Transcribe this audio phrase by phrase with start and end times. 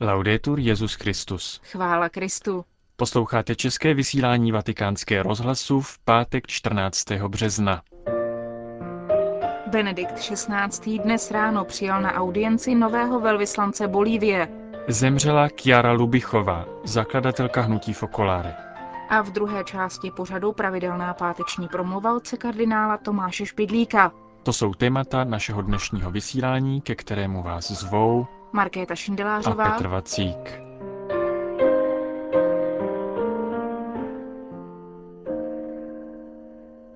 [0.00, 1.60] Laudetur Jezus Christus.
[1.64, 2.64] Chvála Kristu.
[2.96, 7.10] Posloucháte české vysílání Vatikánské rozhlasu v pátek 14.
[7.28, 7.82] března.
[9.70, 10.98] Benedikt XVI.
[10.98, 14.48] dnes ráno přijal na audienci nového velvyslance Bolívie.
[14.88, 18.54] Zemřela Chiara Lubichová, zakladatelka hnutí Focolare.
[19.08, 24.12] A v druhé části pořadu pravidelná páteční promluva otce kardinála Tomáše Špidlíka.
[24.42, 30.64] To jsou témata našeho dnešního vysílání, ke kterému vás zvou Markéta a Šindelářová Petr Vacík.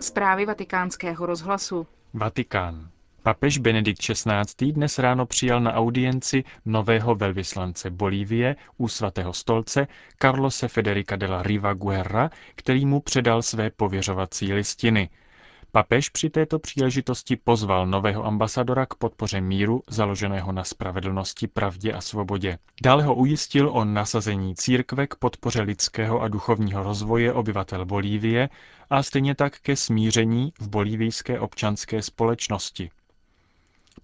[0.00, 1.86] zprávy vatikánského rozhlasu.
[2.14, 2.88] Vatikán.
[3.22, 4.72] Papež Benedikt XVI.
[4.72, 9.86] dnes ráno přijal na audienci nového velvyslance Bolívie u svatého stolce
[10.22, 15.08] Carlose Federica de la Riva Guerra, který mu předal své pověřovací listiny.
[15.72, 22.00] Papež při této příležitosti pozval nového ambasadora k podpoře míru založeného na spravedlnosti, pravdě a
[22.00, 22.58] svobodě.
[22.82, 28.48] Dále ho ujistil o nasazení církve k podpoře lidského a duchovního rozvoje obyvatel Bolívie
[28.90, 32.90] a stejně tak ke smíření v bolívijské občanské společnosti.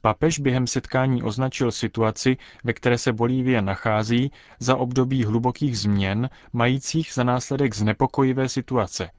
[0.01, 7.13] Papež během setkání označil situaci, ve které se Bolívie nachází, za období hlubokých změn, majících
[7.13, 9.11] za následek znepokojivé situace.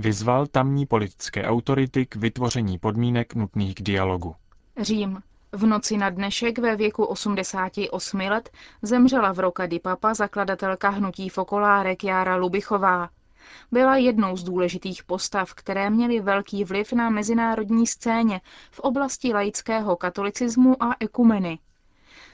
[0.00, 4.34] Vyzval tamní politické autority k vytvoření podmínek nutných k dialogu.
[4.80, 5.22] Řím.
[5.52, 8.50] V noci na dnešek ve věku 88 let
[8.82, 13.08] zemřela v Roca di Papa zakladatelka hnutí Focolare Chiara Lubichová.
[13.72, 19.96] Byla jednou z důležitých postav, které měly velký vliv na mezinárodní scéně v oblasti laického
[19.96, 21.58] katolicismu a ekumeny.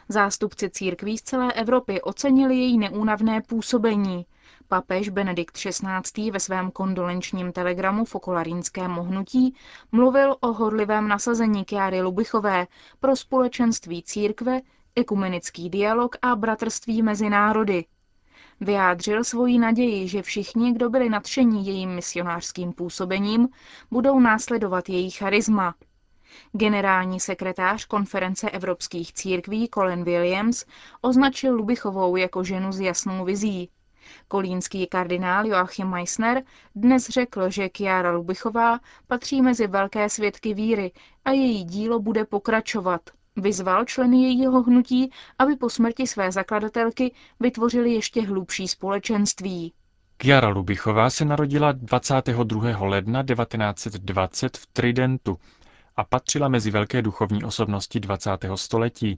[0.09, 4.27] Zástupci církví z celé Evropy ocenili její neúnavné působení.
[4.69, 6.31] Papež Benedikt XVI.
[6.31, 9.55] ve svém kondolenčním telegramu fokolarinskému hnutí
[9.93, 12.67] mluvil o horlivém nasazení Kiary Lubichové
[13.01, 14.61] pro společenství církve,
[14.97, 17.85] ekumenický dialog a bratrství mezi národy.
[18.61, 23.49] Vyjádřil svoji naději, že všichni, kdo byli nadšení jejím misionářským působením,
[23.91, 25.75] budou následovat její charisma.
[26.53, 30.65] Generální sekretář Konference evropských církví Colin Williams
[31.01, 33.71] označil Lubichovou jako ženu s jasnou vizí.
[34.29, 36.43] Kolínský kardinál Joachim Meissner
[36.75, 40.93] dnes řekl, že Chiara Lubichová patří mezi velké svědky víry
[41.25, 43.01] a její dílo bude pokračovat.
[43.37, 49.73] Vyzval členy jejího hnutí, aby po smrti své zakladatelky vytvořili ještě hlubší společenství.
[50.23, 52.79] Chiara Lubichová se narodila 22.
[52.81, 55.39] ledna 1920 v Tridentu
[55.97, 58.31] a patřila mezi velké duchovní osobnosti 20.
[58.55, 59.17] století.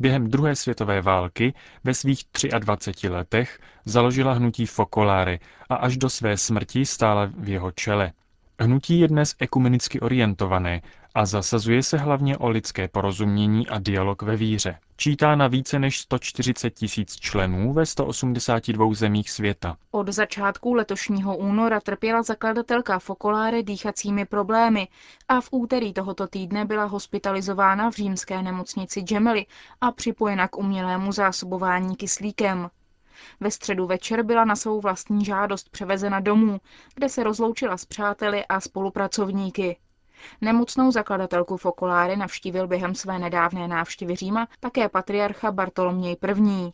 [0.00, 2.24] Během druhé světové války ve svých
[2.58, 5.38] 23 letech založila hnutí Focolare
[5.68, 8.12] a až do své smrti stála v jeho čele.
[8.62, 10.82] Hnutí je dnes ekumenicky orientované
[11.14, 14.78] a zasazuje se hlavně o lidské porozumění a dialog ve víře.
[14.96, 19.76] Čítá na více než 140 tisíc členů ve 182 zemích světa.
[19.90, 24.88] Od začátku letošního února trpěla zakladatelka Focolare dýchacími problémy
[25.28, 29.46] a v úterý tohoto týdne byla hospitalizována v římské nemocnici Gemelli
[29.80, 32.70] a připojena k umělému zásobování kyslíkem.
[33.40, 36.60] Ve středu večer byla na svou vlastní žádost převezena domů,
[36.94, 39.76] kde se rozloučila s přáteli a spolupracovníky.
[40.40, 46.16] Nemocnou zakladatelku Focolare navštívil během své nedávné návštěvy Říma také patriarcha Bartoloměj
[46.46, 46.72] I.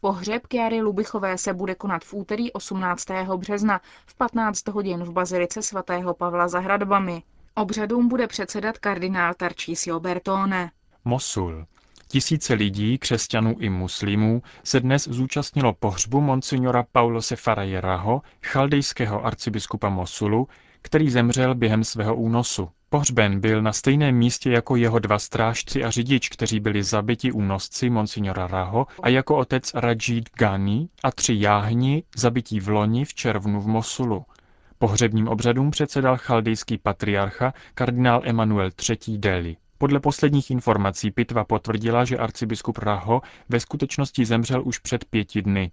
[0.00, 3.06] Pohřeb Kiary Lubichové se bude konat v úterý 18.
[3.36, 7.22] března v 15 hodin v bazilice svatého Pavla za hradbami.
[7.54, 10.70] Obřadům bude předsedat kardinál Tarcísio Bertone.
[11.04, 11.66] Mosul.
[12.12, 20.48] Tisíce lidí, křesťanů i muslimů, se dnes zúčastnilo pohřbu monsignora Paulose Farajeraho, chaldejského arcibiskupa Mosulu,
[20.82, 22.68] který zemřel během svého únosu.
[22.88, 27.90] Pohřben byl na stejném místě jako jeho dva strážci a řidič, kteří byli zabiti únosci
[27.90, 33.60] monsignora Raho a jako otec Rajid Ghani a tři jáhni zabití v loni v červnu
[33.60, 34.24] v Mosulu.
[34.78, 39.18] Pohřebním obřadům předsedal chaldejský patriarcha kardinál Emanuel III.
[39.18, 39.56] Deli.
[39.82, 45.70] Podle posledních informací pitva potvrdila, že arcibiskup Raho ve skutečnosti zemřel už před pěti dny.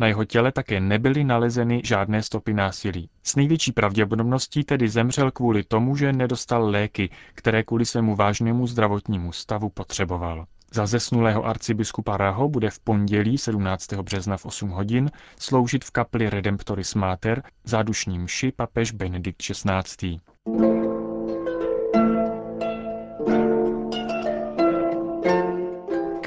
[0.00, 3.10] Na jeho těle také nebyly nalezeny žádné stopy násilí.
[3.22, 9.32] S největší pravděpodobností tedy zemřel kvůli tomu, že nedostal léky, které kvůli svému vážnému zdravotnímu
[9.32, 10.46] stavu potřeboval.
[10.72, 13.92] Za zesnulého arcibiskupa Raho bude v pondělí 17.
[13.92, 20.20] března v 8 hodin sloužit v kapli Redemptoris Mater zádušní mši papež Benedikt XVI.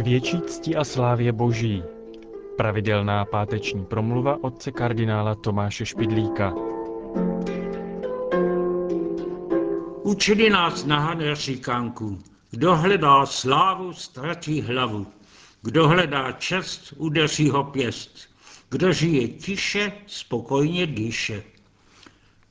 [0.03, 1.83] Větší cti a slávě boží.
[2.57, 6.53] Pravidelná páteční promluva otce kardinála Tomáše Špidlíka.
[10.03, 12.19] Učili nás na říkánku,
[12.51, 15.07] kdo hledá slávu, ztratí hlavu.
[15.61, 18.17] Kdo hledá čest, udeří ho pěst.
[18.69, 21.43] Kdo žije tiše, spokojně dýše.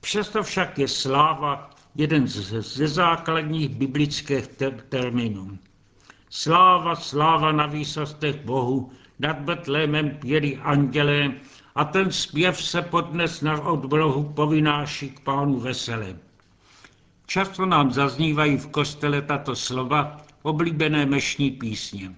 [0.01, 4.47] Přesto však je sláva jeden ze základních biblických
[4.89, 5.59] termínů.
[6.33, 11.33] Sláva, sláva na výsostech Bohu, nad Betlémem pěli andělé
[11.75, 16.17] a ten zpěv se podnes na odblohu povináší k pánu veselé.
[17.27, 22.15] Často nám zaznívají v kostele tato slova oblíbené mešní písně.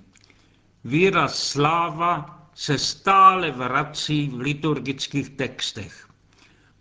[0.85, 6.09] Výraz sláva se stále vrací v liturgických textech.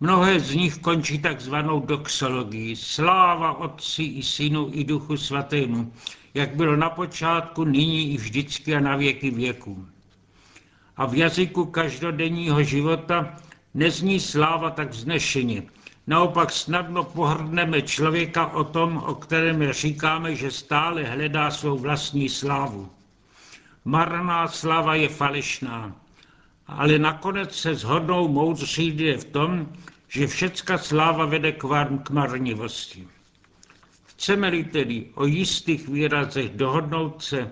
[0.04, 2.76] Mnohé z nich končí takzvanou doxologií.
[2.76, 5.92] Sláva Otci i Synu i Duchu Svatému,
[6.34, 9.86] jak bylo na počátku, nyní i vždycky a na věky věků.
[10.96, 13.36] A v jazyku každodenního života
[13.74, 15.62] nezní sláva tak vznešeně.
[16.06, 22.88] Naopak snadno pohrdneme člověka o tom, o kterém říkáme, že stále hledá svou vlastní slávu.
[23.84, 25.96] Marná sláva je falešná,
[26.66, 29.68] ale nakonec se shodnou moudří lidé v tom,
[30.14, 33.02] že všecka sláva vede k, vám, k marnivosti.
[34.14, 37.50] Chceme-li tedy o jistých výrazech dohodnout se,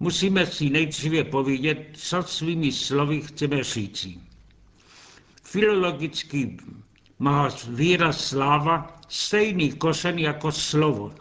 [0.00, 4.18] musíme si nejdříve povědět, co svými slovy chceme říci.
[5.44, 6.56] Filologicky
[7.18, 11.14] má výraz sláva stejný kořen jako slovo.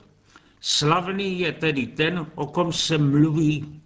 [0.62, 3.81] Slavný je tedy ten, o kom se mluví.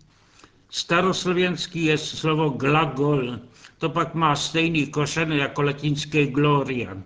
[0.70, 3.40] Staroslovenský je slovo glagol,
[3.84, 6.98] to pak má stejný kořen jako latinské gloria.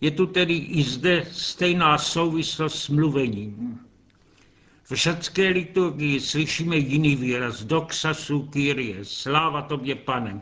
[0.00, 3.80] Je tu tedy i zde stejná souvislost s mluvením.
[4.84, 10.40] V řecké liturgii slyšíme jiný výraz, doxa su kyrie, sláva tobě pane.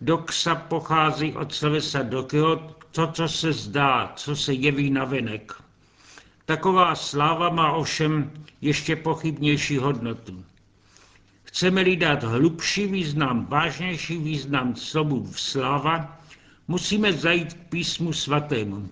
[0.00, 5.52] Doxa pochází od slovesa dokio, to, co se zdá, co se jeví na venek.
[6.44, 10.44] Taková sláva má ovšem ještě pochybnější hodnotu.
[11.48, 16.20] Chceme-li dát hlubší význam, vážnější význam slovu sláva,
[16.68, 18.88] musíme zajít k písmu svatému,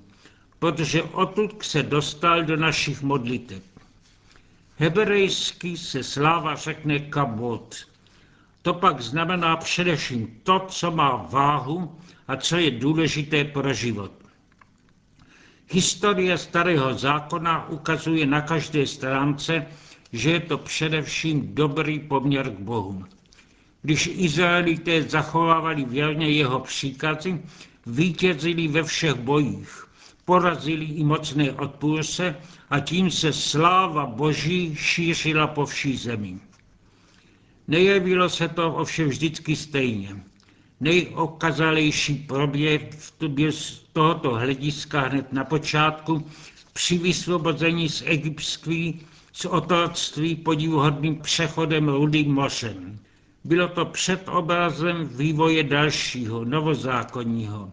[0.58, 3.62] protože odtud se dostal do našich modliteb.
[4.78, 7.76] Hebrejsky se sláva řekne kabot.
[8.62, 11.98] To pak znamená především to, co má váhu
[12.28, 14.12] a co je důležité pro život.
[15.70, 19.66] Historie starého zákona ukazuje na každé stránce,
[20.12, 23.04] že je to především dobrý poměr k Bohu.
[23.82, 27.40] Když Izraelité zachovávali věrně jeho příkazy,
[27.86, 29.86] vítězili ve všech bojích,
[30.24, 32.36] porazili i mocné odpůrce
[32.70, 36.38] a tím se sláva Boží šířila po vší zemi.
[37.68, 40.16] Nejevilo se to ovšem vždycky stejně.
[40.80, 42.28] Nejokazalejší
[43.50, 46.26] z tohoto hlediska hned na počátku
[46.72, 49.00] při vysvobození z egyptský
[49.36, 52.98] z otroctví podivuhodným přechodem rudým mořem.
[53.44, 57.72] Bylo to před obrazem vývoje dalšího, novozákonního.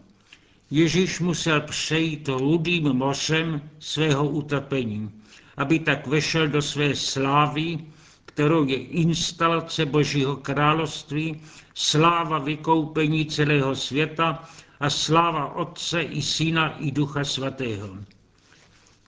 [0.70, 5.10] Ježíš musel přejít rudým mořem svého utrpení,
[5.56, 7.78] aby tak vešel do své slávy,
[8.24, 11.40] kterou je instalace Božího království,
[11.74, 14.44] sláva vykoupení celého světa
[14.80, 17.88] a sláva Otce i Syna i Ducha Svatého.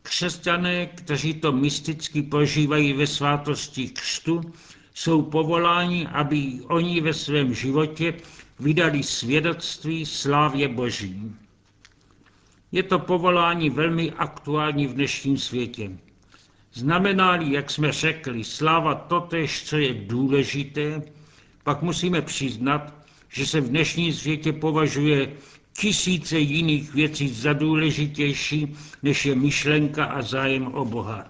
[0.07, 4.41] Křesťané, kteří to mysticky požívají ve svátosti křtu,
[4.95, 8.15] jsou povoláni, aby oni ve svém životě
[8.61, 11.33] vydali svědectví slávě Boží.
[12.73, 15.91] Je to povolání velmi aktuální v dnešním světě.
[16.73, 21.03] Znamená-li, jak jsme řekli, sláva totež, co je důležité,
[21.63, 22.95] pak musíme přiznat,
[23.29, 25.33] že se v dnešním světě považuje
[25.77, 31.25] tisíce jiných věcí za důležitější, než je myšlenka a zájem o Boha.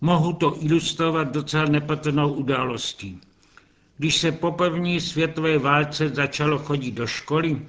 [0.00, 3.20] Mohu to ilustrovat docela nepatrnou událostí.
[3.98, 7.62] Když se po první světové válce začalo chodit do školy,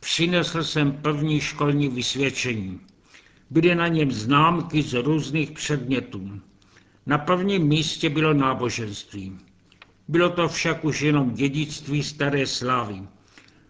[0.00, 2.80] přinesl jsem první školní vysvědčení.
[3.50, 6.40] Byly na něm známky z různých předmětů.
[7.06, 9.38] Na prvním místě bylo náboženství.
[10.08, 13.02] Bylo to však už jenom dědictví staré slávy.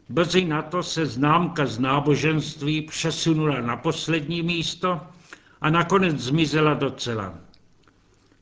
[0.09, 5.01] Brzy na to se známka z náboženství přesunula na poslední místo
[5.61, 7.35] a nakonec zmizela docela.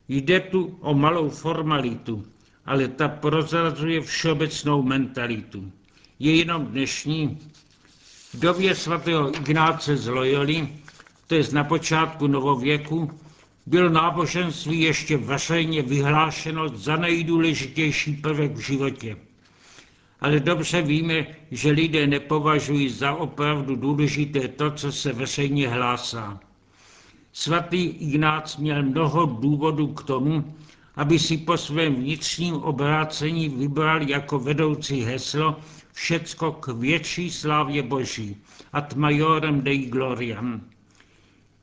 [0.07, 2.25] Jde tu o malou formalitu,
[2.65, 5.71] ale ta prozrazuje všeobecnou mentalitu.
[6.19, 7.39] Je jenom dnešní.
[8.33, 10.69] V době svatého Ignáce z Loyoli,
[11.27, 13.11] to je na počátku novověku,
[13.65, 19.17] bylo náboženství ještě veřejně vyhlášeno za nejdůležitější prvek v životě
[20.23, 26.39] ale dobře víme, že lidé nepovažují za opravdu důležité to, co se veřejně hlásá.
[27.33, 30.55] Svatý Ignác měl mnoho důvodů k tomu,
[30.95, 35.59] aby si po svém vnitřním obrácení vybral jako vedoucí heslo
[35.93, 38.37] všecko k větší slávě Boží,
[38.73, 40.61] ad majorem dei gloriam.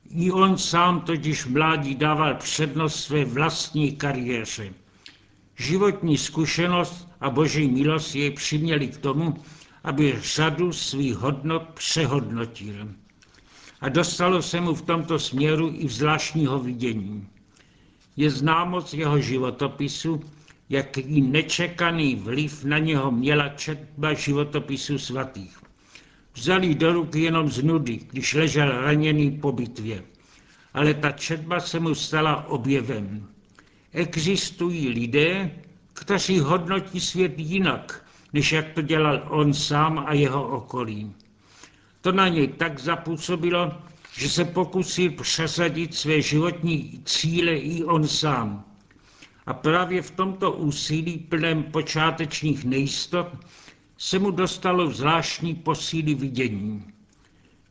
[0.09, 4.80] I on sám totiž mládí dával přednost své vlastní kariéře.
[5.61, 9.33] Životní zkušenost a boží milost jej přiměli k tomu,
[9.83, 12.87] aby řadu svých hodnot přehodnotil.
[13.81, 17.27] A dostalo se mu v tomto směru i zvláštního vidění.
[18.17, 20.21] Je známo z jeho životopisu,
[20.69, 25.57] jaký nečekaný vliv na něho měla četba životopisu svatých.
[26.33, 30.03] Vzali do ruky jenom z nudy, když ležel raněný po bitvě.
[30.73, 33.27] Ale ta četba se mu stala objevem.
[33.93, 35.51] Existují lidé,
[35.93, 41.13] kteří hodnotí svět jinak, než jak to dělal on sám a jeho okolí.
[42.01, 43.73] To na něj tak zapůsobilo,
[44.17, 48.65] že se pokusil přesadit své životní cíle i on sám.
[49.45, 53.27] A právě v tomto úsilí plném počátečních nejistot
[53.97, 56.83] se mu dostalo zvláštní posíly vidění.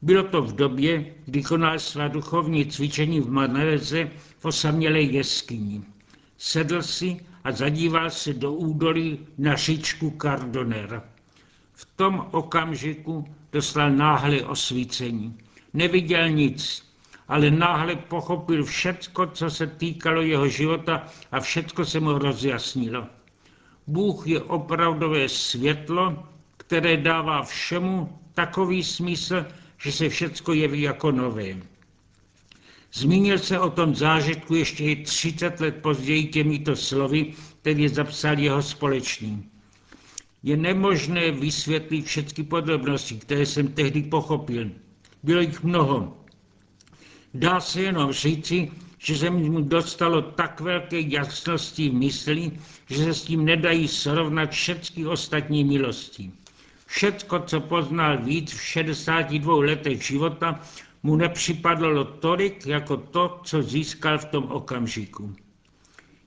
[0.02, 5.82] Bylo to v době, kdy konal svá duchovní cvičení v Manreze v osamělé jeskyni.
[6.42, 11.02] Sedl si a zadíval se do údolí na říčku Cardoner.
[11.72, 15.38] V tom okamžiku dostal náhle osvícení.
[15.74, 16.92] Neviděl nic,
[17.28, 23.06] ale náhle pochopil všecko, co se týkalo jeho života a všecko se mu rozjasnilo.
[23.86, 29.46] Bůh je opravdové světlo, které dává všemu takový smysl,
[29.78, 31.56] že se všecko jeví jako nové.
[32.92, 38.62] Zmínil se o tom zážitku ještě i 30 let později těmito slovy, který zapsal jeho
[38.62, 39.48] společný.
[40.42, 44.70] Je nemožné vysvětlit všechny podrobnosti, které jsem tehdy pochopil.
[45.22, 46.16] Bylo jich mnoho.
[47.34, 52.52] Dá se jenom říci, že se mu dostalo tak velké jasnosti v mysli,
[52.90, 56.30] že se s tím nedají srovnat všechny ostatní milosti.
[56.86, 60.60] Všecko, co poznal víc v 62 letech života,
[61.02, 65.34] mu nepřipadlo tolik jako to, co získal v tom okamžiku.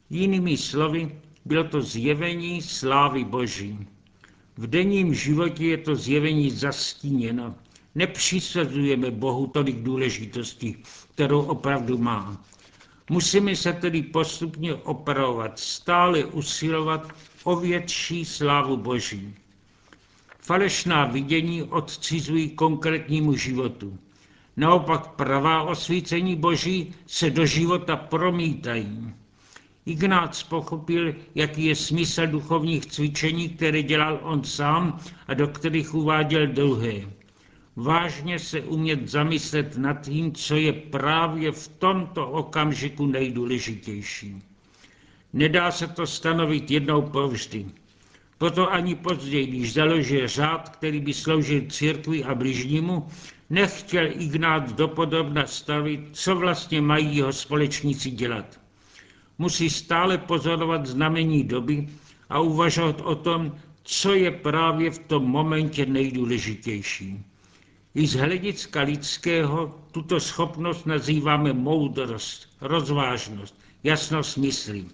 [0.10, 1.12] Jinými slovy,
[1.46, 3.88] bylo to zjevení slávy Boží.
[4.58, 7.56] V denním životě je to zjevení zastíněno.
[7.96, 10.76] Nepřisazujeme Bohu tolik důležitosti,
[11.14, 12.46] kterou opravdu má.
[13.10, 17.14] Musíme se tedy postupně opravovat, stále usilovat
[17.44, 19.36] o větší slávu Boží.
[20.40, 23.98] Falešná vidění odcizují konkrétnímu životu.
[24.58, 29.14] Naopak pravá osvícení Boží se do života promítají.
[29.86, 36.48] Ignác pochopil, jaký je smysl duchovních cvičení, které dělal on sám a do kterých uváděl
[36.48, 36.94] druhé.
[37.76, 44.42] Vážně se umět zamyslet nad tím, co je právě v tomto okamžiku nejdůležitější.
[45.34, 47.66] Nedá se to stanovit jednou provždy.
[48.38, 53.08] Proto ani později, když založil řád, který by sloužil církvi a bližnímu,
[53.54, 58.60] nechtěl Ignác dopodobna stavit, co vlastně mají jeho společníci dělat.
[59.38, 61.88] Musí stále pozorovat znamení doby
[62.30, 67.24] a uvažovat o tom, co je právě v tom momentě nejdůležitější.
[67.96, 74.90] I z hlediska lidského tuto schopnost nazýváme moudrost, rozvážnost, jasnost myslí.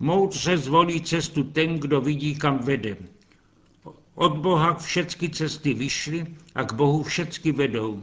[0.00, 2.96] Moudře zvolí cestu ten, kdo vidí, kam vede.
[4.20, 8.02] Od Boha všechny cesty vyšly a k Bohu všechny vedou.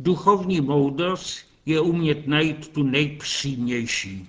[0.00, 4.28] Duchovní moudrost je umět najít tu nejpřímější.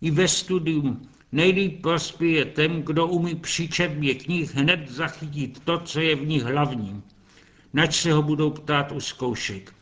[0.00, 1.00] I ve studiu
[1.32, 6.42] nejlíp prospěje ten, kdo umí při četbě knih hned zachytit to, co je v nich
[6.42, 7.02] hlavní,
[7.72, 9.74] nač se ho budou ptát u zkoušek.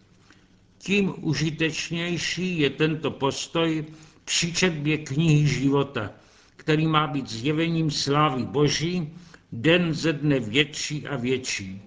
[0.78, 3.84] Tím užitečnější je tento postoj
[4.24, 6.10] při četbě knihy života,
[6.56, 9.12] který má být zjevením slávy Boží,
[9.52, 11.82] den ze dne větší a větší.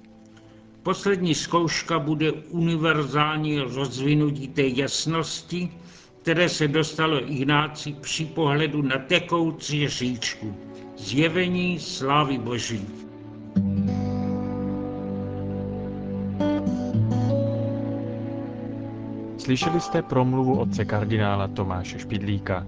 [0.84, 5.69] Poslední zkouška bude univerzální rozvinutí té jasnosti,
[6.22, 10.55] které se dostalo Ignáci při pohledu na tekoucí říčku.
[10.98, 12.86] Zjevení slávy Boží.
[19.38, 22.67] Slyšeli jste promluvu otce kardinála Tomáše Špidlíka.